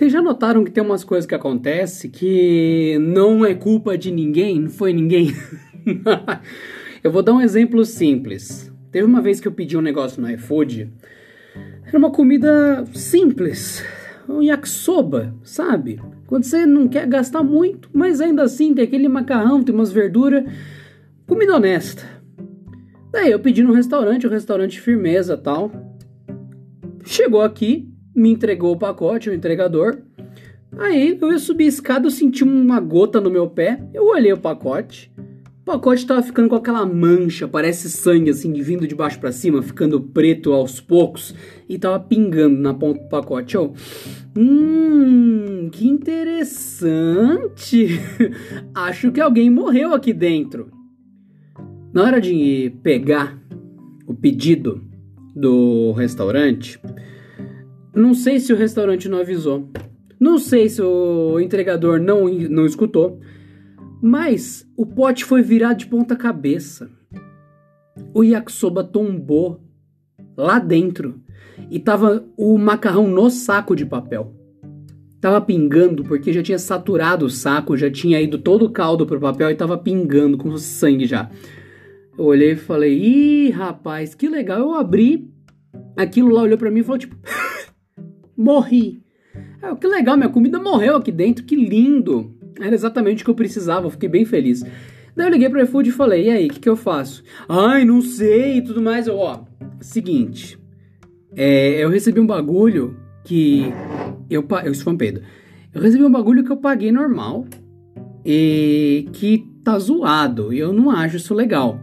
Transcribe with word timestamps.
Vocês 0.00 0.14
já 0.14 0.22
notaram 0.22 0.64
que 0.64 0.70
tem 0.70 0.82
umas 0.82 1.04
coisas 1.04 1.26
que 1.26 1.34
acontecem 1.34 2.10
que 2.10 2.96
não 2.98 3.44
é 3.44 3.54
culpa 3.54 3.98
de 3.98 4.10
ninguém, 4.10 4.58
não 4.58 4.70
foi 4.70 4.94
ninguém? 4.94 5.34
eu 7.04 7.12
vou 7.12 7.22
dar 7.22 7.34
um 7.34 7.40
exemplo 7.42 7.84
simples. 7.84 8.72
Teve 8.90 9.04
uma 9.04 9.20
vez 9.20 9.40
que 9.40 9.46
eu 9.46 9.52
pedi 9.52 9.76
um 9.76 9.82
negócio 9.82 10.22
no 10.22 10.30
iFood. 10.30 10.90
Era 11.84 11.98
uma 11.98 12.10
comida 12.10 12.82
simples, 12.94 13.84
um 14.26 14.40
yakisoba, 14.40 15.34
sabe? 15.42 16.00
Quando 16.26 16.44
você 16.44 16.64
não 16.64 16.88
quer 16.88 17.06
gastar 17.06 17.42
muito, 17.42 17.90
mas 17.92 18.22
ainda 18.22 18.44
assim 18.44 18.72
tem 18.72 18.84
aquele 18.84 19.06
macarrão, 19.06 19.62
tem 19.62 19.74
umas 19.74 19.92
verduras, 19.92 20.44
comida 21.26 21.56
honesta. 21.56 22.04
Daí 23.12 23.30
eu 23.30 23.38
pedi 23.38 23.62
no 23.62 23.74
restaurante, 23.74 24.26
um 24.26 24.30
restaurante 24.30 24.80
firmeza 24.80 25.36
tal. 25.36 25.70
Chegou 27.04 27.42
aqui, 27.42 27.89
me 28.14 28.30
entregou 28.30 28.72
o 28.72 28.78
pacote, 28.78 29.30
o 29.30 29.34
entregador. 29.34 29.98
Aí 30.78 31.18
eu 31.20 31.32
ia 31.32 31.38
subir 31.38 31.64
a 31.64 31.68
escada, 31.68 32.06
eu 32.06 32.10
senti 32.10 32.44
uma 32.44 32.80
gota 32.80 33.20
no 33.20 33.30
meu 33.30 33.48
pé. 33.48 33.82
Eu 33.92 34.06
olhei 34.06 34.32
o 34.32 34.38
pacote. 34.38 35.12
O 35.62 35.64
pacote 35.64 36.06
tava 36.06 36.22
ficando 36.22 36.48
com 36.48 36.54
aquela 36.56 36.86
mancha, 36.86 37.46
parece 37.46 37.90
sangue 37.90 38.30
assim, 38.30 38.52
vindo 38.52 38.86
de 38.86 38.94
baixo 38.94 39.20
para 39.20 39.30
cima, 39.30 39.62
ficando 39.62 40.00
preto 40.00 40.52
aos 40.52 40.80
poucos 40.80 41.34
e 41.68 41.78
tava 41.78 42.00
pingando 42.00 42.58
na 42.60 42.72
ponta 42.72 43.00
do 43.02 43.08
pacote. 43.08 43.54
Eu, 43.54 43.74
hum, 44.36 45.68
que 45.70 45.86
interessante. 45.86 47.30
Acho 48.74 49.12
que 49.12 49.20
alguém 49.20 49.50
morreu 49.50 49.92
aqui 49.94 50.12
dentro. 50.12 50.70
Na 51.92 52.04
hora 52.04 52.20
de 52.20 52.72
pegar 52.82 53.38
o 54.06 54.14
pedido 54.14 54.82
do 55.34 55.92
restaurante, 55.92 56.80
não 58.00 58.14
sei 58.14 58.40
se 58.40 58.52
o 58.52 58.56
restaurante 58.56 59.08
não 59.08 59.18
avisou. 59.18 59.68
Não 60.18 60.38
sei 60.38 60.68
se 60.68 60.82
o 60.82 61.38
entregador 61.40 62.00
não, 62.00 62.28
não 62.28 62.66
escutou. 62.66 63.20
Mas 64.02 64.66
o 64.76 64.86
pote 64.86 65.24
foi 65.24 65.42
virado 65.42 65.78
de 65.78 65.86
ponta 65.86 66.16
cabeça. 66.16 66.90
O 68.14 68.22
yakisoba 68.22 68.82
tombou 68.82 69.60
lá 70.36 70.58
dentro 70.58 71.20
e 71.70 71.78
tava 71.78 72.24
o 72.36 72.56
macarrão 72.58 73.06
no 73.06 73.30
saco 73.30 73.76
de 73.76 73.84
papel. 73.84 74.34
Tava 75.20 75.40
pingando 75.40 76.02
porque 76.02 76.32
já 76.32 76.42
tinha 76.42 76.58
saturado 76.58 77.26
o 77.26 77.30
saco, 77.30 77.76
já 77.76 77.90
tinha 77.90 78.20
ido 78.20 78.38
todo 78.38 78.64
o 78.64 78.70
caldo 78.70 79.06
pro 79.06 79.20
papel 79.20 79.50
e 79.50 79.54
tava 79.54 79.76
pingando 79.76 80.38
com 80.38 80.56
sangue 80.56 81.06
já. 81.06 81.30
Eu 82.18 82.24
olhei 82.24 82.52
e 82.52 82.56
falei: 82.56 82.98
"Ih, 82.98 83.50
rapaz, 83.50 84.14
que 84.14 84.28
legal". 84.28 84.60
Eu 84.60 84.74
abri, 84.74 85.30
aquilo 85.96 86.30
lá 86.30 86.42
olhou 86.42 86.56
para 86.56 86.70
mim 86.70 86.80
e 86.80 86.84
falou 86.84 86.98
tipo: 86.98 87.16
Morri. 88.40 89.02
Ah, 89.60 89.76
que 89.76 89.86
legal, 89.86 90.16
minha 90.16 90.30
comida 90.30 90.58
morreu 90.58 90.96
aqui 90.96 91.12
dentro, 91.12 91.44
que 91.44 91.54
lindo. 91.54 92.34
Era 92.58 92.74
exatamente 92.74 93.22
o 93.22 93.24
que 93.26 93.30
eu 93.30 93.34
precisava, 93.34 93.90
fiquei 93.90 94.08
bem 94.08 94.24
feliz. 94.24 94.62
Daí 95.14 95.26
eu 95.26 95.30
liguei 95.30 95.50
pro 95.50 95.62
iFood 95.62 95.90
e 95.90 95.92
falei, 95.92 96.26
e 96.26 96.30
aí, 96.30 96.46
o 96.46 96.50
que, 96.50 96.60
que 96.60 96.68
eu 96.68 96.76
faço? 96.76 97.22
Ai, 97.46 97.84
não 97.84 98.00
sei 98.00 98.56
e 98.56 98.62
tudo 98.62 98.80
mais. 98.80 99.06
Eu, 99.06 99.18
ó, 99.18 99.44
seguinte, 99.80 100.58
é, 101.36 101.84
eu 101.84 101.90
recebi 101.90 102.18
um 102.18 102.26
bagulho 102.26 102.96
que 103.24 103.64
eu... 104.30 104.46
Eu 104.64 104.74
sou 104.74 104.94
um 104.94 104.96
peido. 104.96 105.20
Eu 105.74 105.82
recebi 105.82 106.02
um 106.02 106.10
bagulho 106.10 106.42
que 106.42 106.50
eu 106.50 106.56
paguei 106.56 106.90
normal 106.90 107.46
e 108.24 109.06
que 109.12 109.46
tá 109.62 109.78
zoado. 109.78 110.52
E 110.52 110.58
eu 110.58 110.72
não 110.72 110.90
acho 110.90 111.16
isso 111.16 111.34
legal. 111.34 111.78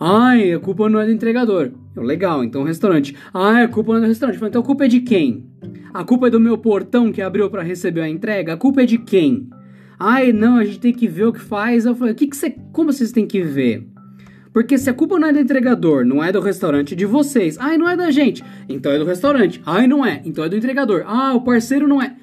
Ai, 0.00 0.52
a 0.52 0.60
culpa 0.60 0.88
não 0.88 1.00
é 1.00 1.06
do 1.06 1.12
entregador. 1.12 1.70
Eu, 1.96 2.02
legal, 2.02 2.44
então 2.44 2.62
restaurante. 2.62 3.16
Ai, 3.34 3.64
a 3.64 3.68
culpa 3.68 3.92
não 3.92 3.98
é 3.98 4.02
do 4.02 4.08
restaurante. 4.08 4.42
Então 4.42 4.62
a 4.62 4.64
culpa 4.64 4.84
é 4.84 4.88
de 4.88 5.00
quem? 5.00 5.44
A 5.92 6.04
culpa 6.04 6.28
é 6.28 6.30
do 6.30 6.38
meu 6.38 6.56
portão 6.56 7.10
que 7.10 7.20
abriu 7.20 7.50
para 7.50 7.62
receber 7.62 8.02
a 8.02 8.08
entrega? 8.08 8.52
A 8.52 8.56
culpa 8.56 8.82
é 8.82 8.86
de 8.86 8.98
quem? 8.98 9.48
Ai, 9.98 10.32
não, 10.32 10.58
a 10.58 10.64
gente 10.64 10.78
tem 10.78 10.92
que 10.92 11.08
ver 11.08 11.24
o 11.24 11.32
que 11.32 11.40
faz. 11.40 11.84
Eu 11.84 11.96
falei, 11.96 12.12
o 12.12 12.16
que, 12.16 12.28
que 12.28 12.36
você. 12.36 12.54
Como 12.72 12.92
vocês 12.92 13.10
têm 13.10 13.26
que 13.26 13.42
ver? 13.42 13.84
Porque 14.52 14.78
se 14.78 14.88
a 14.88 14.94
culpa 14.94 15.18
não 15.18 15.28
é 15.28 15.32
do 15.32 15.40
entregador, 15.40 16.04
não 16.04 16.22
é 16.22 16.30
do 16.30 16.40
restaurante, 16.40 16.94
é 16.94 16.96
de 16.96 17.04
vocês. 17.04 17.58
Ai, 17.58 17.76
não 17.76 17.88
é 17.88 17.96
da 17.96 18.10
gente. 18.10 18.44
Então 18.68 18.92
é 18.92 18.98
do 18.98 19.04
restaurante. 19.04 19.60
Ai, 19.66 19.86
não 19.86 20.06
é. 20.06 20.22
Então 20.24 20.44
é 20.44 20.48
do 20.48 20.56
entregador. 20.56 21.04
Ah, 21.06 21.34
o 21.34 21.40
parceiro 21.40 21.88
não 21.88 22.00
é 22.00 22.14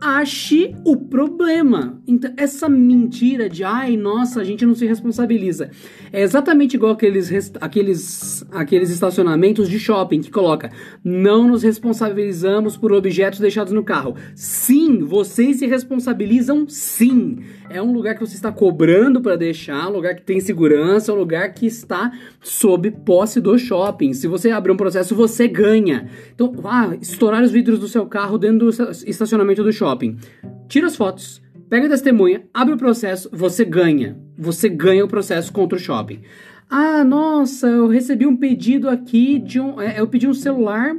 ache 0.00 0.74
o 0.84 0.96
problema. 0.96 2.00
Então, 2.06 2.32
essa 2.36 2.68
mentira 2.68 3.48
de 3.48 3.62
ai, 3.62 3.96
nossa, 3.96 4.40
a 4.40 4.44
gente 4.44 4.64
não 4.64 4.74
se 4.74 4.86
responsabiliza. 4.86 5.70
É 6.12 6.22
exatamente 6.22 6.74
igual 6.74 6.92
aqueles, 6.92 7.52
aqueles, 7.60 8.46
aqueles 8.50 8.90
estacionamentos 8.90 9.68
de 9.68 9.78
shopping 9.78 10.22
que 10.22 10.30
coloca 10.30 10.70
não 11.04 11.46
nos 11.46 11.62
responsabilizamos 11.62 12.76
por 12.76 12.92
objetos 12.92 13.38
deixados 13.38 13.72
no 13.72 13.84
carro. 13.84 14.16
Sim, 14.34 15.04
vocês 15.04 15.58
se 15.58 15.66
responsabilizam 15.66 16.66
sim. 16.68 17.40
É 17.68 17.80
um 17.80 17.92
lugar 17.92 18.14
que 18.14 18.20
você 18.20 18.34
está 18.34 18.50
cobrando 18.50 19.20
para 19.20 19.36
deixar, 19.36 19.88
um 19.88 19.92
lugar 19.92 20.14
que 20.14 20.22
tem 20.22 20.40
segurança, 20.40 21.12
um 21.12 21.16
lugar 21.16 21.52
que 21.52 21.66
está 21.66 22.10
sob 22.40 22.90
posse 22.90 23.40
do 23.40 23.56
shopping. 23.58 24.12
Se 24.14 24.26
você 24.26 24.50
abrir 24.50 24.72
um 24.72 24.76
processo, 24.76 25.14
você 25.14 25.46
ganha. 25.46 26.08
Então, 26.34 26.52
ah, 26.64 26.96
estourar 27.00 27.42
os 27.42 27.52
vidros 27.52 27.78
do 27.78 27.86
seu 27.86 28.06
carro 28.06 28.38
dentro 28.38 28.70
do 28.70 28.90
estacionamento 29.06 29.62
do 29.62 29.72
shopping. 29.72 29.89
Tira 30.68 30.86
as 30.86 30.96
fotos, 30.96 31.42
pega 31.68 31.86
a 31.86 31.90
testemunha, 31.90 32.44
abre 32.52 32.74
o 32.74 32.78
processo, 32.78 33.28
você 33.32 33.64
ganha. 33.64 34.18
Você 34.38 34.68
ganha 34.68 35.04
o 35.04 35.08
processo 35.08 35.52
contra 35.52 35.76
o 35.76 35.80
shopping. 35.80 36.20
Ah, 36.68 37.04
nossa, 37.04 37.66
eu 37.66 37.88
recebi 37.88 38.26
um 38.26 38.36
pedido 38.36 38.88
aqui 38.88 39.38
de 39.38 39.60
um. 39.60 39.80
É, 39.80 40.00
eu 40.00 40.06
pedi 40.06 40.28
um 40.28 40.34
celular 40.34 40.96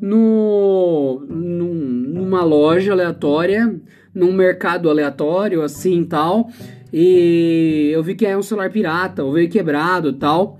no, 0.00 1.24
num, 1.28 1.74
numa 1.74 2.44
loja 2.44 2.92
aleatória 2.92 3.80
num 4.18 4.32
mercado 4.32 4.90
aleatório, 4.90 5.62
assim 5.62 6.04
tal. 6.04 6.50
E 6.92 7.90
eu 7.92 8.02
vi 8.02 8.14
que 8.14 8.26
é 8.26 8.36
um 8.36 8.42
celular 8.42 8.70
pirata, 8.70 9.22
ou 9.22 9.32
veio 9.32 9.48
quebrado 9.48 10.12
tal. 10.12 10.58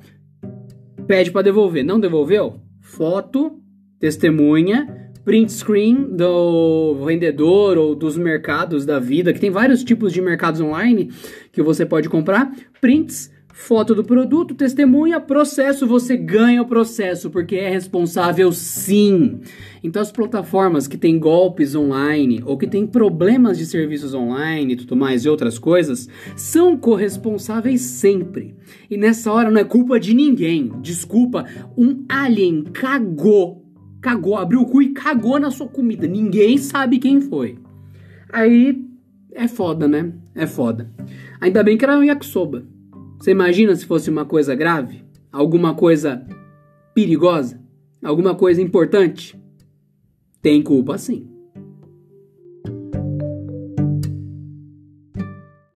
Pede 1.06 1.30
para 1.30 1.42
devolver. 1.42 1.84
Não 1.84 1.98
devolveu? 1.98 2.60
Foto, 2.80 3.58
testemunha, 3.98 5.07
print 5.28 5.52
screen 5.52 6.16
do 6.16 7.04
vendedor 7.04 7.76
ou 7.76 7.94
dos 7.94 8.16
mercados 8.16 8.86
da 8.86 8.98
vida, 8.98 9.30
que 9.30 9.38
tem 9.38 9.50
vários 9.50 9.84
tipos 9.84 10.10
de 10.10 10.22
mercados 10.22 10.58
online 10.58 11.10
que 11.52 11.62
você 11.62 11.84
pode 11.84 12.08
comprar. 12.08 12.50
Prints 12.80 13.30
foto 13.58 13.94
do 13.94 14.02
produto, 14.02 14.54
testemunha, 14.54 15.20
processo, 15.20 15.86
você 15.86 16.16
ganha 16.16 16.62
o 16.62 16.66
processo, 16.66 17.28
porque 17.28 17.56
é 17.56 17.68
responsável 17.68 18.50
sim. 18.52 19.40
Então 19.82 20.00
as 20.00 20.10
plataformas 20.10 20.88
que 20.88 20.96
têm 20.96 21.18
golpes 21.18 21.74
online 21.74 22.40
ou 22.46 22.56
que 22.56 22.66
têm 22.66 22.86
problemas 22.86 23.58
de 23.58 23.66
serviços 23.66 24.14
online 24.14 24.72
e 24.72 24.76
tudo 24.76 24.96
mais 24.96 25.26
e 25.26 25.28
outras 25.28 25.58
coisas, 25.58 26.08
são 26.36 26.74
corresponsáveis 26.74 27.82
sempre. 27.82 28.54
E 28.88 28.96
nessa 28.96 29.30
hora 29.30 29.50
não 29.50 29.60
é 29.60 29.64
culpa 29.64 30.00
de 30.00 30.14
ninguém. 30.14 30.72
Desculpa, 30.80 31.44
um 31.76 32.06
alien 32.08 32.62
cagou, 32.62 33.67
cagou, 34.00 34.36
abriu 34.36 34.60
o 34.60 34.66
cu 34.66 34.82
e 34.82 34.92
cagou 34.92 35.38
na 35.38 35.50
sua 35.50 35.68
comida. 35.68 36.06
Ninguém 36.06 36.58
sabe 36.58 36.98
quem 36.98 37.20
foi. 37.20 37.58
Aí 38.32 38.84
é 39.32 39.48
foda, 39.48 39.88
né? 39.88 40.12
É 40.34 40.46
foda. 40.46 40.90
Ainda 41.40 41.62
bem 41.62 41.76
que 41.76 41.84
era 41.84 41.98
um 41.98 42.04
yakisoba. 42.04 42.64
Você 43.18 43.30
imagina 43.30 43.74
se 43.74 43.86
fosse 43.86 44.10
uma 44.10 44.24
coisa 44.24 44.54
grave? 44.54 45.04
Alguma 45.32 45.74
coisa 45.74 46.24
perigosa? 46.94 47.60
Alguma 48.02 48.34
coisa 48.34 48.62
importante? 48.62 49.38
Tem 50.40 50.62
culpa 50.62 50.96
sim. 50.98 51.37